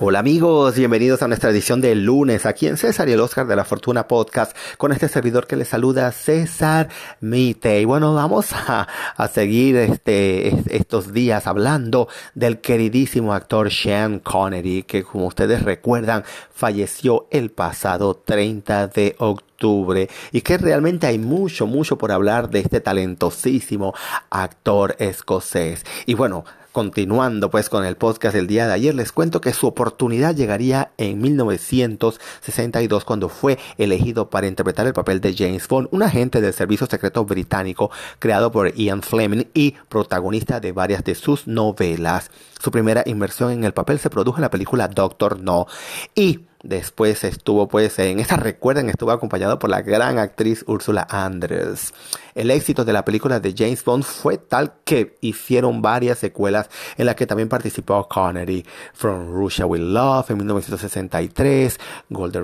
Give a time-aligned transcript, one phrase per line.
[0.00, 3.56] Hola amigos, bienvenidos a nuestra edición de lunes aquí en César y el Oscar de
[3.56, 6.88] la Fortuna Podcast con este servidor que les saluda César
[7.20, 7.80] Mite.
[7.80, 8.86] Y bueno, vamos a,
[9.16, 12.06] a seguir este, estos días hablando
[12.36, 16.22] del queridísimo actor Sean Connery que como ustedes recuerdan
[16.52, 22.60] falleció el pasado 30 de octubre y que realmente hay mucho, mucho por hablar de
[22.60, 23.94] este talentosísimo
[24.30, 25.84] actor escocés.
[26.06, 26.44] Y bueno,
[26.78, 30.92] Continuando pues con el podcast del día de ayer, les cuento que su oportunidad llegaría
[30.96, 36.52] en 1962 cuando fue elegido para interpretar el papel de James Bond, un agente del
[36.52, 42.30] servicio secreto británico creado por Ian Fleming y protagonista de varias de sus novelas.
[42.60, 45.66] Su primera inmersión en el papel se produjo en la película Doctor No
[46.14, 51.94] y Después estuvo, pues, en esta recuerden, estuvo acompañado por la gran actriz Ursula Andress.
[52.34, 57.06] El éxito de la película de James Bond fue tal que hicieron varias secuelas en
[57.06, 58.64] las que también participó Connery.
[58.92, 61.78] From Russia with Love en 1963,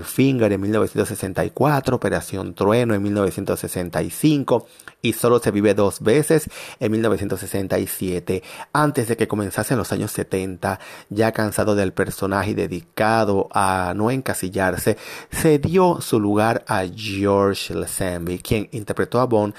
[0.03, 4.67] Finger en 1964, Operación Trueno en 1965
[5.01, 8.43] y Solo se vive dos veces en 1967.
[8.73, 14.11] Antes de que comenzasen los años 70, ya cansado del personaje y dedicado a no
[14.11, 14.97] encasillarse,
[15.31, 19.55] se dio su lugar a George Lazenby, quien interpretó a Bond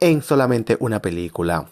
[0.00, 1.68] en solamente una película.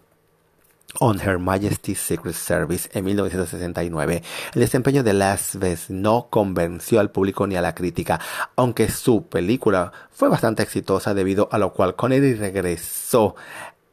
[0.98, 4.22] On Her Majesty's Secret Service en 1969.
[4.54, 8.18] El desempeño de Lasves no convenció al público ni a la crítica,
[8.56, 13.36] aunque su película fue bastante exitosa debido a lo cual Connery regresó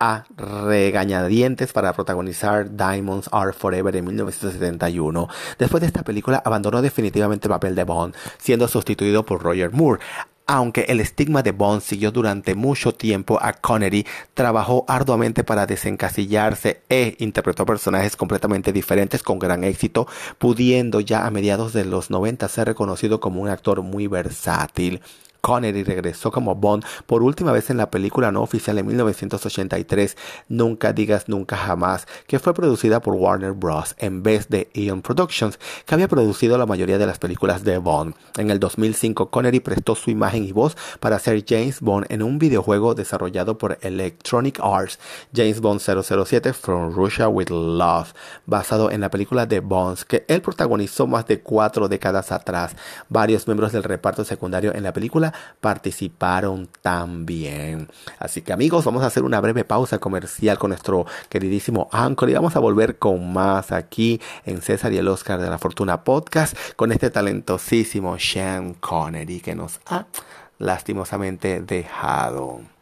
[0.03, 5.29] a regañadientes para protagonizar Diamonds Are Forever en 1971.
[5.57, 10.01] Después de esta película abandonó definitivamente el papel de Bond, siendo sustituido por Roger Moore.
[10.45, 16.81] Aunque el estigma de Bond siguió durante mucho tiempo a Connery, trabajó arduamente para desencasillarse
[16.89, 20.05] e interpretó personajes completamente diferentes con gran éxito,
[20.37, 25.01] pudiendo ya a mediados de los 90 ser reconocido como un actor muy versátil.
[25.43, 30.15] Connery regresó como Bond por última vez en la película no oficial en 1983,
[30.47, 33.93] Nunca digas nunca jamás, que fue producida por Warner Bros.
[33.97, 38.15] en vez de Eon Productions, que había producido la mayoría de las películas de Bond.
[38.37, 42.39] En el 2005, Connery prestó su imagen y voz para ser James Bond en un
[42.39, 44.97] videojuego desarrollado por Electronic Arts,
[45.35, 48.13] James Bond 007 From Russia with Love,
[48.45, 52.77] basado en la película de Bonds, que él protagonizó más de cuatro décadas atrás.
[53.09, 57.89] Varios miembros del reparto secundario en la película participaron también.
[58.19, 62.33] Así que amigos, vamos a hacer una breve pausa comercial con nuestro queridísimo Anchor y
[62.33, 66.57] vamos a volver con más aquí en César y el Oscar de la Fortuna Podcast
[66.75, 70.05] con este talentosísimo Sean Connery que nos ha
[70.59, 72.72] lastimosamente dejado.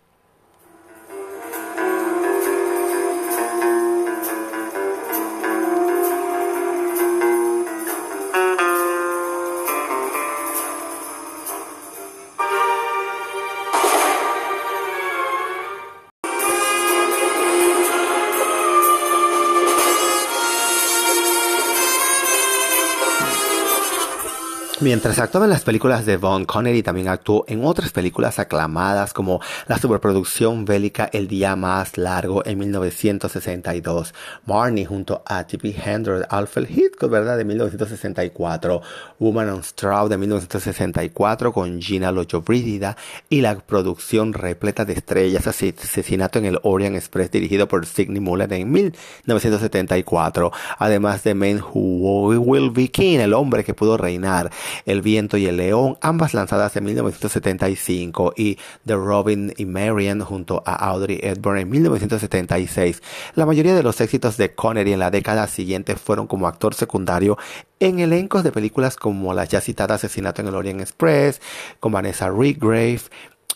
[24.81, 29.39] Mientras actuaba en las películas de Von Connery, también actuó en otras películas aclamadas como
[29.67, 34.15] la superproducción bélica El Día Más Largo en 1962,
[34.47, 37.37] Marnie junto a Tippi Hendrix, Alfred Hitchcock, ¿verdad?
[37.37, 38.81] De 1964,
[39.19, 42.97] Woman on Straw de 1964 con Gina Lollobrigida
[43.29, 48.51] y la producción repleta de estrellas Asesinato en el Orient Express dirigido por Sidney Mullen
[48.51, 54.49] en 1974, además de Men Who Will Be King, el hombre que pudo reinar
[54.85, 60.63] el viento y el león, ambas lanzadas en 1975, y The Robin y Marian junto
[60.65, 63.01] a Audrey Hepburn en 1976.
[63.35, 67.37] La mayoría de los éxitos de Connery en la década siguiente fueron como actor secundario
[67.79, 71.41] en elencos de películas como las ya citadas Asesinato en el Orient Express,
[71.79, 73.01] con Vanessa Redgrave,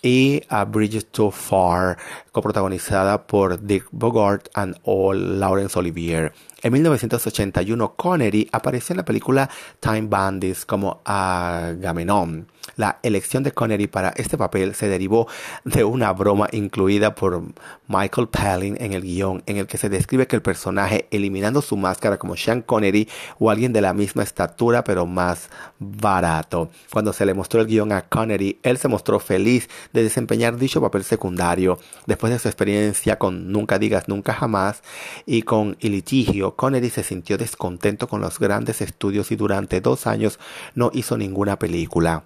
[0.06, 1.98] y A Bridge Too Far,
[2.32, 6.32] coprotagonizada por Dick Bogart and Laurence Olivier.
[6.66, 12.48] En 1981, Connery apareció en la película Time Bandits como Agamenón.
[12.76, 15.28] La elección de Connery para este papel se derivó
[15.64, 17.42] de una broma incluida por
[17.88, 21.78] Michael Palin en el guion, en el que se describe que el personaje, eliminando su
[21.78, 23.08] máscara como Sean Connery
[23.38, 26.70] o alguien de la misma estatura pero más barato.
[26.92, 30.82] Cuando se le mostró el guion a Connery, él se mostró feliz de desempeñar dicho
[30.82, 31.78] papel secundario.
[32.08, 34.82] Después de su experiencia con Nunca digas nunca jamás
[35.26, 40.08] y con El litigio, Connery se sintió descontento con los grandes estudios y durante dos
[40.08, 40.40] años
[40.74, 42.24] no hizo ninguna película.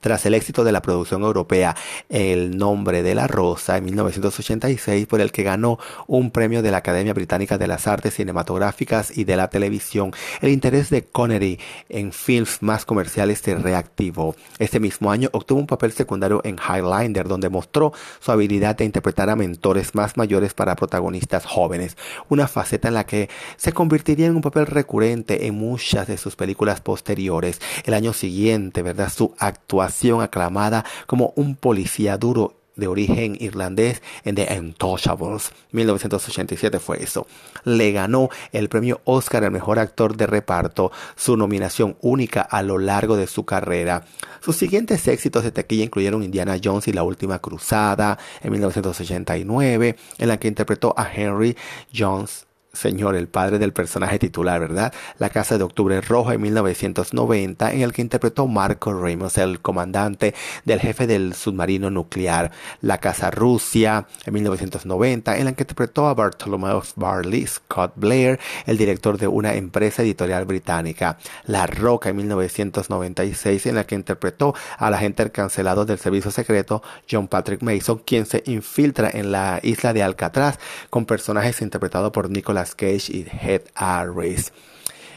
[0.00, 1.74] Tras el éxito de la producción europea
[2.10, 6.78] El nombre de la rosa en 1986, por el que ganó un premio de la
[6.78, 10.12] Academia Británica de las Artes Cinematográficas y de la Televisión,
[10.42, 11.58] el interés de Connery
[11.88, 14.36] en films más comerciales se reactivó.
[14.58, 19.30] Este mismo año obtuvo un papel secundario en Highlander, donde mostró su habilidad de interpretar
[19.30, 21.96] a mentores más mayores para protagonistas jóvenes,
[22.28, 26.36] una faceta en la que se convertiría en un papel recurrente en muchas de sus
[26.36, 27.60] películas posteriores.
[27.84, 29.10] El año siguiente, ¿verdad?
[29.10, 35.52] Su actuación aclamada como un policía duro de origen irlandés en The Untouchables.
[35.72, 37.26] 1987 fue eso.
[37.64, 42.78] Le ganó el premio Oscar al mejor actor de reparto, su nominación única a lo
[42.78, 44.04] largo de su carrera.
[44.40, 50.28] Sus siguientes éxitos de taquilla incluyeron Indiana Jones y la Última Cruzada en 1989, en
[50.28, 51.56] la que interpretó a Henry
[51.94, 54.92] Jones Señor, el padre del personaje titular, ¿verdad?
[55.18, 60.34] La Casa de Octubre Rojo en 1990, en el que interpretó Marco Ramos, el comandante
[60.64, 62.52] del jefe del submarino nuclear.
[62.80, 68.76] La Casa Rusia en 1990, en la que interpretó a Bartholomew Barley Scott Blair, el
[68.76, 71.18] director de una empresa editorial británica.
[71.46, 77.28] La Roca en 1996, en la que interpretó al agente cancelado del servicio secreto John
[77.28, 80.58] Patrick Mason, quien se infiltra en la isla de Alcatraz
[80.90, 82.28] con personajes interpretados por
[82.58, 84.52] Nicolas Cage y Head Harris.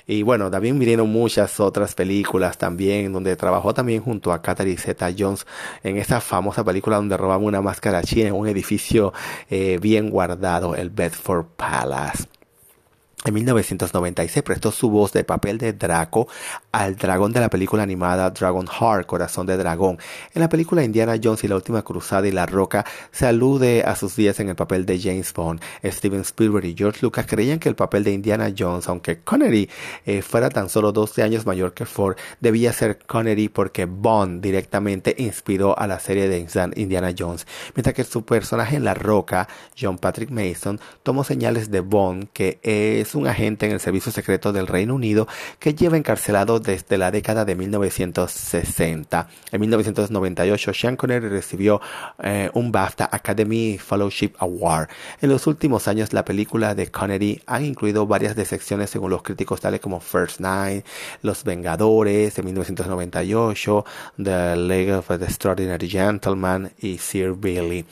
[0.08, 5.10] Y bueno, también vinieron muchas otras películas también, donde trabajó también junto a Catherine Zeta
[5.18, 5.46] Jones
[5.84, 9.14] en esa famosa película donde robaba una máscara china en un edificio
[9.50, 12.31] eh, bien guardado, el Bedford Palace.
[13.24, 16.28] En 1996 prestó su voz de papel de Draco
[16.72, 20.00] al dragón de la película animada Dragon Heart, Corazón de Dragón.
[20.34, 23.96] En la película Indiana Jones y la Última Cruzada y La Roca se alude a
[23.96, 25.62] sus días en el papel de James Bond.
[25.84, 29.70] Steven Spielberg y George Lucas creían que el papel de Indiana Jones, aunque Connery
[30.08, 35.14] eh, fuera tan solo 12 años mayor que Ford, debía ser Connery porque Bond directamente
[35.20, 36.40] inspiró a la serie de
[36.76, 37.46] Indiana Jones.
[37.76, 39.48] Mientras que su personaje en La Roca,
[39.80, 44.54] John Patrick Mason, tomó señales de Bond que es un agente en el Servicio Secreto
[44.54, 45.28] del Reino Unido
[45.60, 49.28] que lleva encarcelado desde la década de 1960.
[49.52, 51.81] En 1998, Sean Connery recibió
[52.22, 54.90] eh, un BAFTA Academy Fellowship Award.
[55.22, 59.62] En los últimos años, la película de Connery ha incluido varias decepciones según los críticos,
[59.62, 60.86] tales como First Night,
[61.22, 63.86] Los Vengadores de 1998,
[64.24, 67.86] The League of the Extraordinary Gentleman y Sir Billy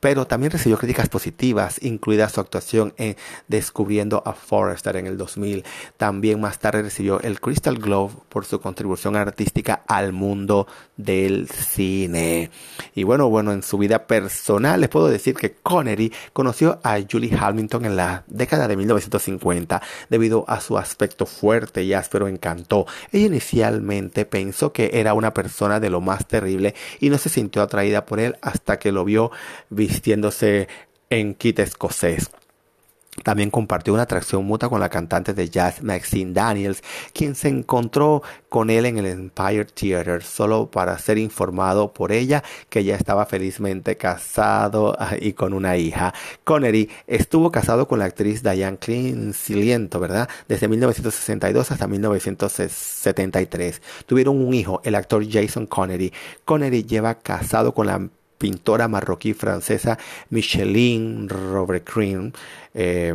[0.00, 3.16] pero también recibió críticas positivas, incluida su actuación en
[3.48, 5.64] Descubriendo a Forrester en el 2000.
[5.98, 10.66] También más tarde recibió el Crystal Globe por su contribución artística al mundo
[10.96, 12.50] del cine.
[12.94, 17.36] Y bueno, bueno, en su vida personal les puedo decir que Connery conoció a Julie
[17.38, 22.86] Hamilton en la década de 1950 debido a su aspecto fuerte y áspero encantó.
[23.12, 27.62] Ella inicialmente pensó que era una persona de lo más terrible y no se sintió
[27.62, 29.30] atraída por él hasta que lo vio
[29.90, 30.68] vistiéndose
[31.10, 32.30] en kit escocés.
[33.24, 36.80] También compartió una atracción mutua con la cantante de jazz Maxine Daniels,
[37.12, 42.44] quien se encontró con él en el Empire Theater solo para ser informado por ella
[42.68, 46.14] que ya estaba felizmente casado ah, y con una hija.
[46.44, 50.28] Connery estuvo casado con la actriz Diane Clinciliento, ¿verdad?
[50.46, 53.82] Desde 1962 hasta 1973.
[54.06, 56.12] Tuvieron un hijo, el actor Jason Connery.
[56.44, 58.08] Connery lleva casado con la
[58.40, 59.98] pintora marroquí francesa
[60.30, 62.32] Micheline Robrecrin,
[62.72, 63.14] eh,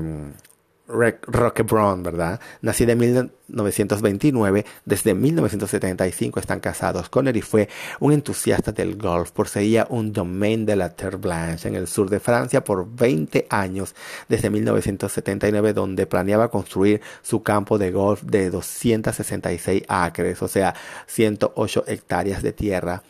[0.88, 2.40] Brown, ¿verdad?
[2.62, 7.10] Nacida en 1929, desde 1975 están casados.
[7.10, 7.68] Connery fue
[8.00, 12.20] un entusiasta del golf, poseía un domaine de la Terre Blanche en el sur de
[12.20, 13.96] Francia por 20 años,
[14.30, 20.76] desde 1979, donde planeaba construir su campo de golf de 266 acres, o sea,
[21.08, 23.02] 108 hectáreas de tierra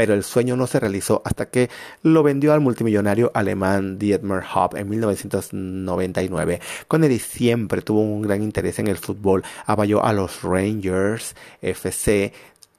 [0.00, 1.68] pero el sueño no se realizó hasta que
[2.02, 6.58] lo vendió al multimillonario alemán Dietmar Hopp en 1999.
[6.88, 12.32] Connery siempre tuvo un gran interés en el fútbol, apoyó a los Rangers FC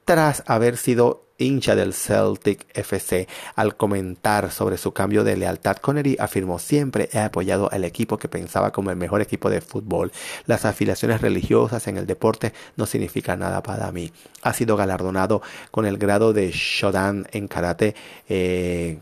[0.04, 3.28] tras haber sido hincha del Celtic FC.
[3.56, 8.28] Al comentar sobre su cambio de lealtad, Connery afirmó siempre he apoyado al equipo que
[8.28, 10.12] pensaba como el mejor equipo de fútbol.
[10.46, 14.12] Las afiliaciones religiosas en el deporte no significan nada para mí.
[14.42, 17.94] Ha sido galardonado con el grado de Shodan en karate.
[18.28, 18.98] Eh,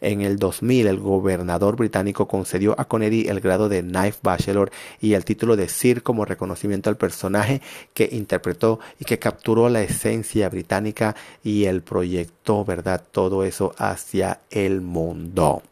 [0.00, 4.70] En el 2000, el gobernador británico concedió a Connery el grado de Knife Bachelor
[5.00, 7.60] y el título de Sir como reconocimiento al personaje
[7.94, 13.02] que interpretó y que capturó la esencia británica y el proyectó, ¿verdad?
[13.10, 15.62] Todo eso hacia el mundo.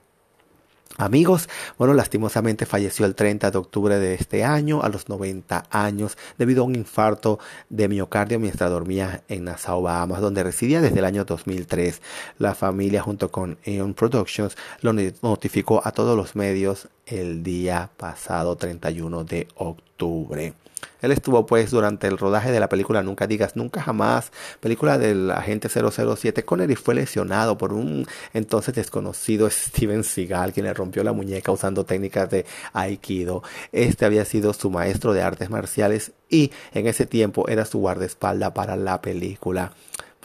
[0.98, 6.16] Amigos, bueno, lastimosamente falleció el 30 de octubre de este año a los 90 años
[6.38, 7.38] debido a un infarto
[7.68, 12.00] de miocardio mientras dormía en Nassau, Bahamas, donde residía desde el año 2003.
[12.38, 18.56] La familia junto con Eon Productions lo notificó a todos los medios el día pasado
[18.56, 20.54] 31 de octubre.
[21.02, 25.30] Él estuvo pues durante el rodaje de la película Nunca digas nunca jamás, película del
[25.30, 26.44] agente 007.
[26.44, 31.84] Connery fue lesionado por un entonces desconocido Steven Seagal, quien le rompió la muñeca usando
[31.84, 33.42] técnicas de Aikido.
[33.72, 38.52] Este había sido su maestro de artes marciales y en ese tiempo era su guardaespaldas
[38.52, 39.72] para la película.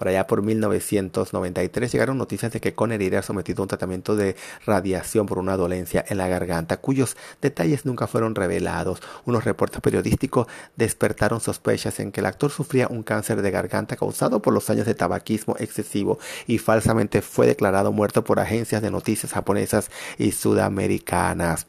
[0.02, 4.36] Por allá por 1993 llegaron noticias de que Connery era sometido a un tratamiento de
[4.66, 9.00] radiación por una dolencia en la garganta, cuyos detalles nunca fueron revelados.
[9.26, 14.42] Unos reportes periodísticos despertaron sospechas en que el actor sufría un cáncer de garganta causado
[14.42, 16.18] por los años de tabaquismo excesivo
[16.48, 21.68] y falsamente fue declarado muerto por agencias de noticias japonesas y sudamericanas.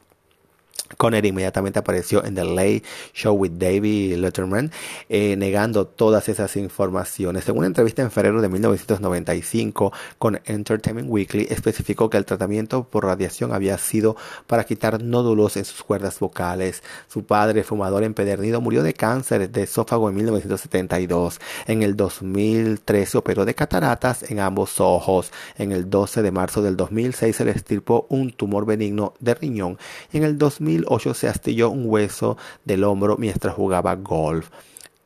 [0.97, 2.83] Conner inmediatamente apareció en The Late
[3.15, 4.71] Show with David Letterman,
[5.09, 7.49] eh, negando todas esas informaciones.
[7.49, 13.05] En una entrevista en febrero de 1995 con Entertainment Weekly, especificó que el tratamiento por
[13.05, 16.83] radiación había sido para quitar nódulos en sus cuerdas vocales.
[17.09, 21.41] Su padre, fumador empedernido, murió de cáncer de esófago en 1972.
[21.67, 25.33] En el 2013 operó de cataratas en ambos ojos.
[25.59, 29.79] En el 12 de marzo del 2006 se le estirpó un tumor benigno de riñón.
[30.13, 34.51] En el 2000 2008 se astilló un hueso del hombro mientras jugaba golf.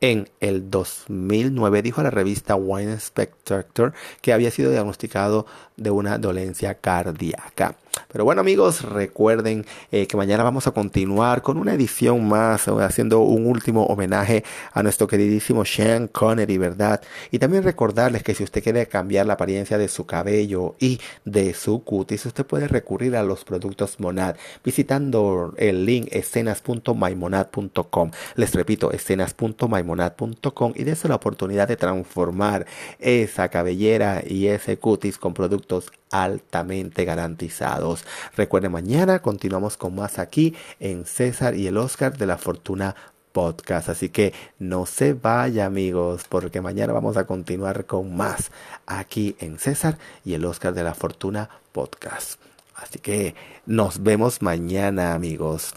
[0.00, 6.18] En el 2009 dijo a la revista Wine Spectator que había sido diagnosticado de una
[6.18, 7.76] dolencia cardíaca.
[8.08, 13.20] Pero bueno amigos, recuerden eh, que mañana vamos a continuar con una edición más, haciendo
[13.20, 17.00] un último homenaje a nuestro queridísimo Sean Connery, ¿verdad?
[17.30, 21.54] Y también recordarles que si usted quiere cambiar la apariencia de su cabello y de
[21.54, 28.10] su cutis, usted puede recurrir a los productos Monad visitando el link escenas.mymonad.com.
[28.36, 32.66] Les repito, escenas.mymonad.com y dése la oportunidad de transformar
[32.98, 35.65] esa cabellera y ese cutis con productos
[36.10, 38.04] altamente garantizados.
[38.36, 42.94] Recuerde, mañana continuamos con más aquí en César y el Oscar de la Fortuna
[43.32, 43.90] podcast.
[43.90, 48.50] Así que no se vaya amigos, porque mañana vamos a continuar con más
[48.86, 52.40] aquí en César y el Oscar de la Fortuna podcast.
[52.74, 53.34] Así que
[53.66, 55.74] nos vemos mañana amigos.